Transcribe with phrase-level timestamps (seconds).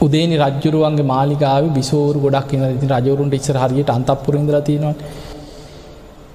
[0.00, 4.94] උදේනි රජ්ජුරුවන්ගේ මාලිකාව බිසෝරු ගොඩක් ඉන්න ඉති රජවරුන්ට ඉස්සර හරියට අන්තපුරින්දර තියෙනවා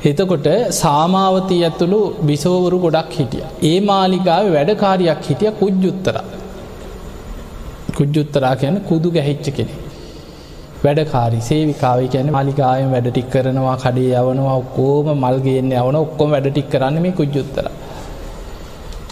[0.04, 3.46] එතකොට සාමාවතී ඇතුළු බිසෝවරු ගොඩක් හිටිය.
[3.64, 6.16] ඒ මාලිකාව වැඩකාරයක් හිටිය කුජ්ජුත්තර.
[7.96, 9.74] කුජ්ජුත්තරා කියන කුදු ගැහිච්ච කෙනෙ.
[10.84, 17.14] වැඩකාරි සේවිකාව කියන මලිකායෙන් වැඩටික් කරනවා කඩේ යවනවා ඔක්කෝම මල්ගේන්න යවන ඔක්කොම වැඩටික් කරන්න මේ
[17.14, 17.68] කුජ්ජුත්තර.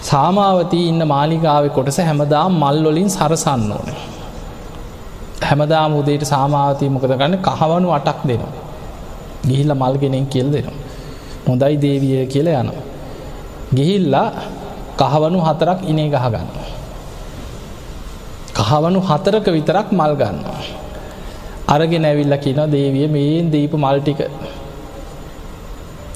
[0.03, 4.12] සාමාවතී ඉන්න මාලිකාව කොටස හැමදා මල්ලොලින් සරසන්න ඕන.
[5.43, 8.53] හැමදා මුදේට සාමාවතී මොකද ගන්න කහවනු අටක් දෙනවා.
[9.47, 10.77] ගිහිල්ල මල්ගෙනෙන් කියල් දෙනවා.
[11.47, 12.83] හොඳයි දේවිය කියල යනවා.
[13.75, 14.27] ගිහිල්ලා
[15.01, 16.47] කහවනු හතරක් ඉනේ ගහගන්න.
[18.59, 20.61] කහවනු හතරක විතරක් මල් ගන්නවා.
[21.67, 24.19] අරගෙන ඇවිල්ල කියන දේවිය මේන් දීප මල්ටික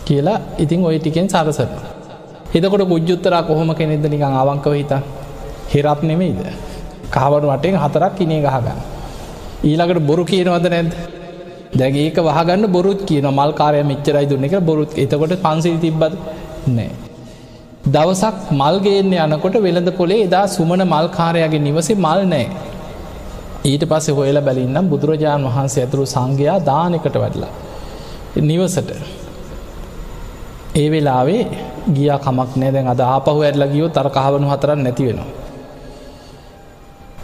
[0.06, 1.72] කියලා ඉතින් ඔය ටිකෙන් සරසන.
[2.56, 5.02] එතකොට ගුජ්ජුත්තරා කොහොම කෙනෙද නිකං අවංකව හිතා
[5.68, 6.40] හිරත් නෙමෙයිද.
[7.12, 8.97] කහවනු වටෙන් හතරක් ඉනේ ගහගන්න.
[9.64, 10.90] ඊළඟට බොරු කියනවද නැද
[11.74, 16.14] දැගේ ඒක වහගන්න බොරුත් කියන මල්කාරය මෙච්චරයි දුන්න එක බොරුත් එතකොට පන්සිල් තිබ්බද
[16.70, 16.90] නෑ.
[17.88, 22.48] දවසක් මල්ගේන්න යනකොට වෙළඳ පොලේ එදා සුමන මල්කාරයාගේ නිවසේ මල් නෑ.
[23.66, 27.54] ඊට පස්සේ හොයල බැලින්නම් බුදුරජාණන් වහන්සේ ඇතුරු සංඝයා දානකට වැඩලා.
[28.42, 28.92] නිවසට
[30.76, 31.42] ඒ වෙලාවේ
[31.90, 35.47] ගිය කමක් නෑ දැන් අද ආපහු ඇල්ල ගියෝ තර කහවනු හතරන්න නැති වෙනවා.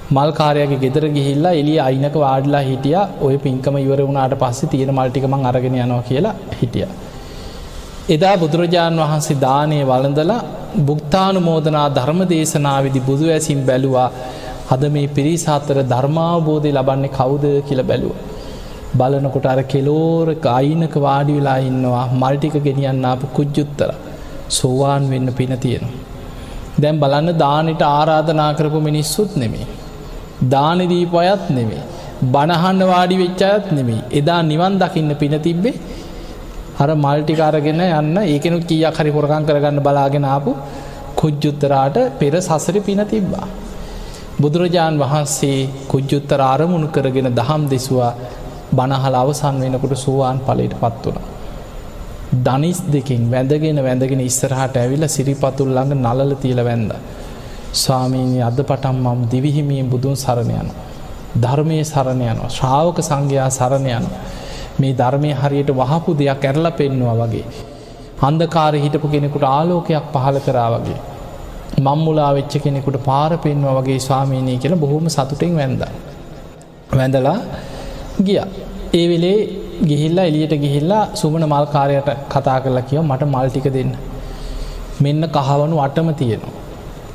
[0.09, 5.75] මල්කාරයගේ ගෙදර ගිහිල්ලා එලිය අයිනක වාඩලා හිටිය ඔය පින්කම ඉවර වුණට පස්සේ තියෙන මල්ටිකමං අරගෙන
[5.75, 6.87] යනවා කියලා හිටිය.
[8.09, 10.41] එදා බුදුරජාණන් වහන්සේ දානය වළඳලා
[10.79, 14.09] බුක්තානු මෝදනා ධර්ම දේශනාවිදි බුදු ඇසින් බැලුවා
[14.69, 18.15] හද මේ පිරිසාත්තර ධර්මාවබෝධය ලබන්නේ කවුද කියල බැලුව.
[18.97, 23.91] බලනකොට අර කෙලෝරක අයිනක වාඩි වෙලා ඉන්නවා මල්ටික ගෙනියන්න අප කුජ්ජුත්තර
[24.49, 26.01] සෝවාන් වෙන්න පින තියෙනවා.
[26.81, 29.67] දැම් බලන්න දානට ආරාධනා කරපු මිනිස්සුත් නෙමේ.
[30.45, 31.83] දානදීප අයත් නෙමේ.
[32.25, 34.03] බණහන්න වාඩි වෙච්චායත් නෙමේ.
[34.11, 35.73] එදා නිවන් දකින්න පින තිබ්බේ
[36.75, 40.53] අර මල්ටිකාරගෙන යන්න ඒකනු කිය හරි හොරකං කරගන්න බලාගෙන ආපු
[41.15, 43.47] කුජ්ජුත්තරාට පෙර සසර පින තිබ්බා.
[44.35, 48.13] බුදුරජාණන් වහන්සේ කුජ්ජුත්තර අරමුණු කරගෙන දහම් දෙසවා
[48.71, 51.19] බණහල අවසන් වෙනකොට සුවාන් පලට පත් වුණ.
[52.39, 56.91] දනිස් දෙකින් වැඳගෙන වැඳගෙන ඉස්සරහට ඇවිල සිරිපතුල් ළඟ නලල තියල වැඳ.
[57.73, 60.67] ස්වාමීනී අද පටම් මම් දිවිහිමියෙන් බුදුන් සරණයන.
[61.41, 64.05] ධර්මය සරණයනවා ශ්‍රාවක සංඝයා සරණයන.
[64.79, 67.45] මේ ධර්මය හරියට වහපු දෙයක් ඇරල පෙන්නවා වගේ.
[68.21, 70.99] අන්දකාර හිටපු කෙනෙකුට ආලෝකයක් පහල කරා වගේ.
[71.79, 75.83] මම්මුලා වෙච්ච කෙනෙකුට පාර පෙන්වා වගේ ස්වාමීනය කියලා බොහොම සතුටෙන් වැඳ.
[76.93, 77.37] වැඳලා
[78.23, 78.39] ගිය.
[78.93, 79.37] ඒ වෙලේ
[79.89, 83.91] ගිහිල්ලා එලියට ගිහිල්ලා සුමන මල්කාරයට කතා කරලා කියව මට මල්ටික දෙන්න.
[85.01, 86.62] මෙන්න කහවනු අටම තියෙනවා.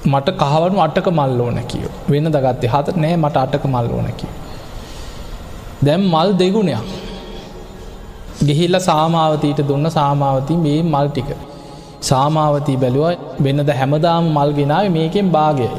[0.05, 1.93] මට කහවනු අටක මල් ඕන කියෝ.
[2.11, 4.33] වෙන දගත්තේ හත නෑ මට අටක මල් ඕන කිය.
[5.85, 6.89] දැම් මල් දෙගුණයක්.
[8.47, 11.31] ගෙහිල්ල සාමාවතීට දුන්න සාමාවතී මේ මල් ටික.
[12.01, 13.07] සාමාවතී බැලුව
[13.45, 15.71] වෙන්නද හැමදාම මල් ගෙනාව මේකෙන් භාගයයි.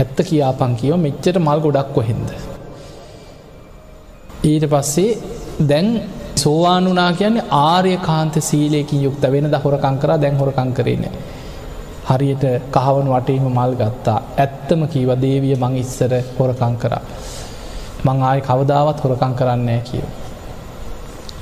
[0.00, 2.28] ඇත්ත කියාපන් කියව මෙච්චට මල් ගොඩක් කොහෙන්ද?
[4.44, 5.18] ඊට පස්සේ
[5.68, 5.88] දැන්
[6.36, 9.22] සෝවානුනා කියන්නේ ආර්ය කාන්ත සීලයකින් යුක්ත.
[9.34, 11.04] වෙන ද හොරකං කර දැන් හොරකං කරන
[12.04, 14.18] හරියට කහවන් වටේම මල් ගත්තා.
[14.36, 17.02] ඇත්තම කීව දේවිය මං ඉස්සර හොරකං කරා.
[18.04, 20.06] මං ආය කවදාවත් හොරකං කරන්නේ කියව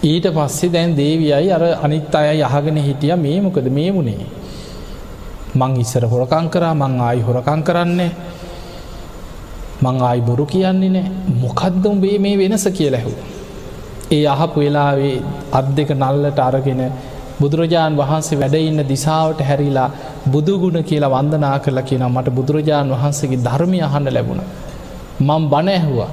[0.02, 3.66] ඊට පස්සේ දැන් දේවියයි අර අනිත් අය යහගෙන හිටිය මේ මොකද?
[3.68, 4.26] මේ වුණේ
[5.54, 8.10] මං ඉස්සර හොරකං කරා මං ආයි හොරකං කරන්නේ
[9.82, 11.10] මං ආයි බොරු කියන්නේ නෑ
[11.42, 13.12] මොකක්දම් වේ මේ වෙනස කියලැහු.
[14.10, 15.16] ඒ අහපු වෙලාවේ
[15.52, 16.82] අත් දෙක නල්ලට අරගෙන
[17.40, 19.90] බුදුරජාණන් වහන්සේ වැඩඉන්න දිසාවට හැරිලා
[20.32, 24.42] බුදුගුණ කියලා වන්දනා කරලා කියන මට බුදුරජාණන් වහන්සේගේ ධර්මය අහන්න ලැබුණ.
[25.20, 26.10] මං බණ ඇහුවා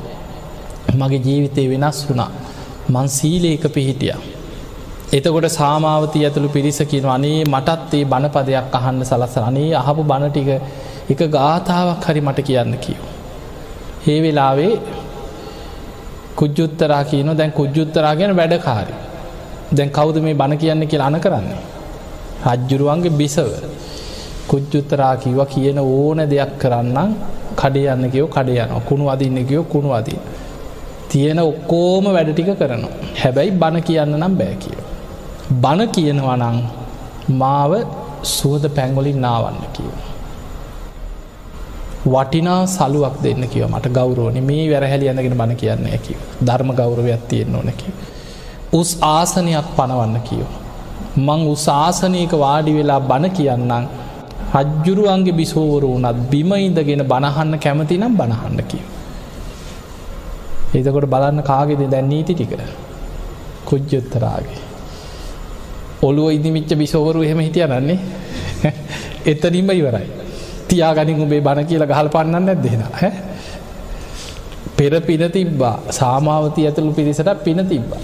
[0.96, 2.32] මගේ ජීවිතය වෙනස් වුණා
[2.90, 4.16] මං සීලේක පිහිටිය.
[5.10, 10.50] එතකොට සාමාවතී ඇතුළු පිරිස කියන අනේ මටත් ඒ බණපදයක් අහන්න සලස අනේ අහපු බණටික
[11.10, 13.02] එක ගාථාවක් හරි මට කියන්න කියව.
[14.08, 14.74] ඒ වෙලාවේ
[16.36, 18.94] කුජ්ජුත්තරා කියන දැන් කුජ්ජුත්තරා ගැන වැඩකාරි.
[19.72, 21.60] දැන් කවුද මේ බණ කියන්න කියලා අන කරන්නේ.
[22.48, 23.50] රජ්ජුරුවන්ගේ බිසව.
[24.48, 27.12] කුජ්ජුත්තරා කිව කියන ඕන දෙයක් කරන්නම්
[27.56, 30.20] කඩයන්න කියෝ කඩයන කුණු අදින්න කියෝ කුණු අදී.
[31.10, 32.94] තියෙන ඔක්කෝම වැඩ ටික කරනවා.
[33.16, 34.86] හැබැයි බණ කියන්න නම් බෑ කියෝ.
[35.54, 36.58] බණ කියනවා නං
[37.34, 37.72] මාව
[38.26, 39.96] සුවද පැංගොලින් නාවන්න කියව.
[42.06, 47.56] වටිනා සලුවක් දෙන්න කිව මට ගෞරෝනි මේ වැරහැලි ඇඳගෙන බණ කියන්න ඇකි ධර්ම ගෞරවයක් තියෙන්න්න
[47.56, 47.88] ඕනැකි.
[48.74, 50.52] උස් ආසනයක් පනවන්න කියෝ.
[51.18, 53.86] මං උසාසනයක වාඩි වෙලා බණ කියන්නම්
[54.54, 58.86] රජ්ජුරුවන්ගේ බිසෝවරු වනත් බිම ඉඳගෙන බණහන්න කැමති නම් බණහන්න කියව.
[60.74, 62.54] එතකොට බලන්න කාගෙද දැන් නීති ටික?
[63.66, 64.62] කුජ්ජොත්තරාගේ.
[66.02, 68.00] ඔළුව ඉදිමිච්ච බිසෝවරු එහෙම හිටියනන්නේ?
[69.26, 70.08] එතනින්ම ඉවරයි.
[70.68, 73.12] තියාගනින් උබේ බණ කියල ගහල් පන්නන්න ඇදෙන හැ
[74.78, 75.80] පෙර පින තිබ්බා.
[75.92, 78.00] සාමාවතී ඇතුළු පිරිසට පින තිබ්බා.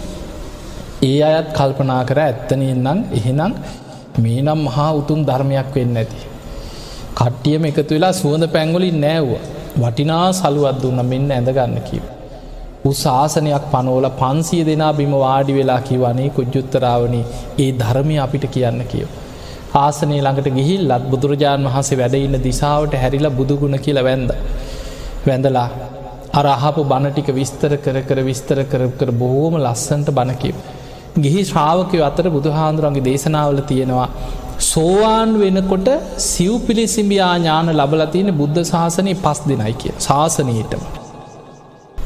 [1.02, 3.54] ඒ අයත් කල්පනා කර ඇත්තනයෙන්නම් එහෙනම්
[4.20, 6.33] මේ නම් මහා උතුම් ධර්මයක් වෙන්න ඇති.
[7.16, 9.32] කට්ටියම එකතු වෙලා සුවඳ පැංගොලින් නෑව්ව
[9.78, 12.04] වටිනා සලුවත් දුන්න මෙන්න ඇඳගන්න කිව.
[12.86, 17.22] උසාසනයක් පනෝල පන්සිය දෙනා බිම වාඩි වෙලා කිවනේ කුජ්ජුත්තරාවනි
[17.60, 19.08] ඒ ධර්මය අපිට කියන්න කියව.
[19.76, 24.32] ආසනය ළඟට ගිහිල්ලත් බුදුරජාණන් වහන්සේ වැඩඉන්න දිසාාවට හැරිලා බුදුගුණ කියල වැන්ද.
[25.28, 25.68] වැඳලා
[26.34, 30.56] අර අහපු බණටික විස්තර කර කර විස්තර කර කර බොහෝම ලස්සන්ට බණකිව.
[31.18, 34.10] ගිහි ශ්‍රාවකය අතර බුදුහාන්දුරන්ගේ දේශනාවල තියෙනවා.
[34.74, 35.90] සෝවාන් වෙනකොට
[36.24, 40.84] සිව් පිළිසිම්බියා ඥාන ලබලතියන බුද්ධ ශාසනය පස් දෙනයි කිය ශාසනයටම.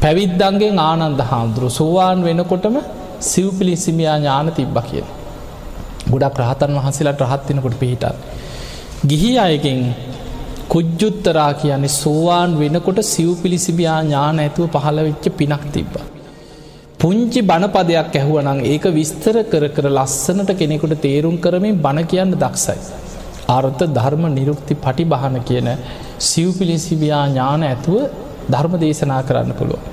[0.01, 2.75] පැවිද්දන්ගේ ආනන්ද හාමුදුරු සෝවාන් වෙනකොටම
[3.21, 5.05] සිව් පිළිසිමියා ඥාන තිබ්බ කිය.
[6.09, 8.05] ගොඩක් රහතන් වහන්සේලාට රහත්වෙනකොට පිහිටත්.
[9.05, 9.81] ගිහි අයගෙන්
[10.69, 15.93] කුජ්ජුත්තරා කියන්නේ සෝවාන් වෙනකොට සිව් පිළිසිබියා ඥාන ඇතුව පහළ වෙච්ච පිනක් තිබ්බ.
[16.99, 22.77] පුංචි බණපදයක් ඇහුවනං ඒක විස්තර කර කර ලස්සනට කෙනෙකුට තේරුම් කරමින් බණ කියන්න දක්සයි.
[23.49, 25.69] අර්ථ ධර්ම නිරුක්ති පටි බහන කියන
[26.21, 27.99] සිව් පිළිසිබියා ඥාන ඇතුව
[28.49, 29.83] ධර්ම දේශනා කරන්න පුළුව.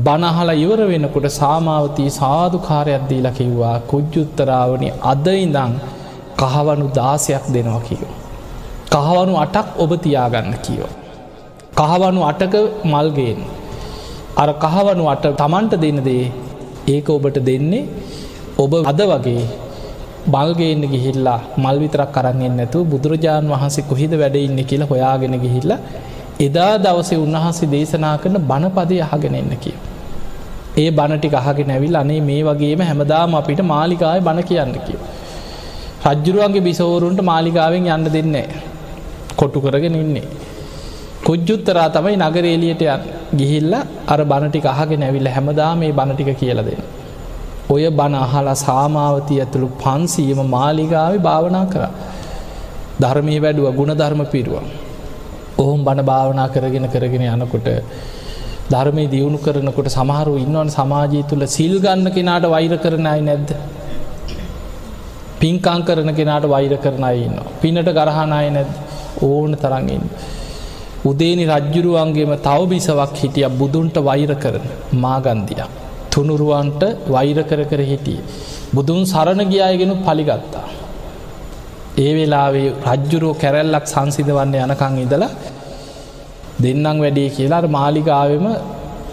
[0.00, 5.72] බනහලා ඉවර වෙනකොට සාමාවතී සාධකාරයක් දී ලකිව්වා කුජ්ජුත්තරාවනි අද ඉඳං
[6.40, 8.12] කහවනු දාසයක් දෙනවා කියෝ.
[8.88, 10.92] කහවනු අටක් ඔබ තියාගන්න කියෝ.
[11.76, 12.54] කහවනු අටක
[12.86, 13.40] මල්ගේෙන්.
[14.36, 16.30] අර කහවනු අට තමන්ට දෙන්න දේ
[16.86, 17.88] ඒක ඔබට දෙන්නේ
[18.58, 19.42] ඔබ අද වගේ
[20.26, 25.72] බල්ගේන්න ගිහිල්ලා මල් විතරක් කරන්නෙන් නැතු බුදුරජාණන් වහන්සේ කොහිද වැඩඉන්න කියලා හොයාගෙන ගිහිල්ල
[26.40, 29.76] එදා දවසේ උන්වහන්සේ දේශනා කරන බණපදය අහගෙන එන්න කිය.
[30.76, 34.98] ඒ බණටි අහගෙන නැවිල් අනේ මේ වගේම හැමදාම අපිට මාලිකාය බණ කියන්න කිය.
[36.06, 38.48] රජ්ජුරුවන්ගේ බිසෝරුන්ට මාලිකාවෙන් යන්න දෙන්නේ.
[39.36, 40.28] කොට්ටු කරගෙන ඉන්නේ.
[41.24, 42.82] කුජ්ජුත්තරා තමයි නගරේලියට
[43.32, 43.74] ගිහිල්ල
[44.06, 46.82] අර බණටික අහගෙන ඇවිල්ල හැමදා මේ බණටික කියලදෙන.
[47.68, 51.82] ඔය බණ අහලා සාමාවතී ඇතුළු පන්සීම මාලිගාව භාවනා කර.
[53.00, 54.64] ධර්මී වැඩුව ගුණ ධර්ම පිරුව.
[55.58, 57.68] ඔහුම් බණ භාවනා කරගෙන කරගෙන යනකොට
[58.70, 63.50] ධර්මය දියුණු කරනකොට සමහරු ඉන්නවන් සමාජී තුළ සිල් ගන්න කෙනාට වෛර කරනයි නැද්ද.
[65.40, 67.38] පින්කං කරන කෙනාට වෛර කරනයි ඉන්න.
[67.60, 68.74] පිනට ගරහණය නැද්ද.
[69.22, 70.04] ඕන තරඟන්න.
[71.04, 74.64] උදේනි රජ්ජුරුවන්ගේම තව බිසවක් හිටිය බුදුන්ට වෛර කරන
[74.96, 75.62] මාගන්දිය.
[76.10, 78.20] තුනුරුවන්ට වෛර කර කර හිටිය.
[78.74, 80.66] බුදුන් සරණ ගියායගෙන පලිගත්තා.
[81.98, 85.30] ඒ වෙලාවේ රජ්ජුරුව කැරැල්ලක් සංසිද වන්න යනකං ඉදලා
[86.64, 88.46] දෙන්නම් වැඩේ කියලා මාලිගාවම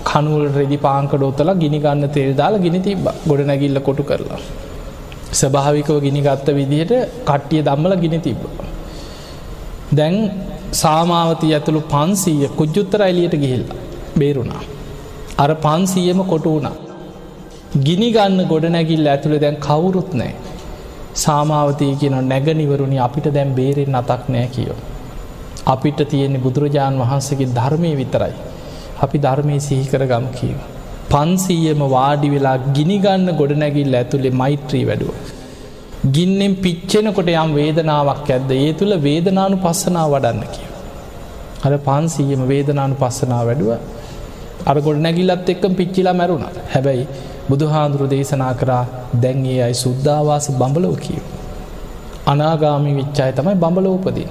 [0.09, 4.39] කනුවල් රෙදි පාංකඩෝතල ගිනිගන්න තෙල් දාලා ගිනි තිබ ගොඩ නැගිල්ල කොටු කරලා.
[5.33, 6.93] ස්භාවිකව ගිනිගත්ත විදිහට
[7.29, 8.41] කට්ටිය දම්මල ගිනි තිබ්බ.
[9.93, 10.15] දැන්
[10.71, 13.63] සාමාවතී ඇතුළු පන්සීය කුජ්ජුත්තර එලියට ගිහිල්ල
[14.17, 14.63] බේරුණා.
[15.37, 16.75] අර පන්සීයම කොටු වුණා.
[17.83, 20.33] ගිනි ගන්න ගොඩනැගිල්ල ඇතුළ දැන් කවුරුත් නෑ.
[21.15, 24.77] සාමාවතී කියන නැගනිවරුණි අපිට දැම් බේරෙන් අතක් නෑ කියෝ.
[25.65, 28.33] අපිට තියෙන්නේ බුදුරජාණන් වහන්සේගේ ධර්මය විතරයි.
[29.01, 30.59] අපි ධර්මය සිහිකර ගම් කියව.
[31.09, 35.15] පන්සීයම වාඩි වෙලා ගිනිගන්න ගොඩනැගිල් ඇතුළේ මෛත්‍රී වැඩුව.
[36.11, 40.67] ගින්නෙන් පිච්චෙනකොට යම් වේදනාවක් ඇද්ද ඒ තුළ වේදනානු පස්සනා වඩන්න කිය.
[41.65, 43.71] අර පන්සීයම වේදනානු පස්සනා වැඩුව
[44.65, 47.07] අරගොඩ නැගිල්ලත් එක්කම් පිච්චිලා මැරුණ හැබැයි
[47.49, 48.83] බුදුහාන්දුරු දේශනා කරා
[49.21, 51.23] දැන්ගේ අයි සුද්ධවාස බඹලෝ කියව.
[52.27, 54.27] අනාගාමි විච්චාය තමයි බඹලෝපදී.